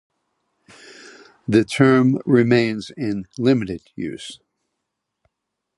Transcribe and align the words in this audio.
The 1.47 1.63
term 1.63 2.21
remains 2.25 2.89
in 2.97 3.27
limited 3.37 3.83
use. 3.95 4.39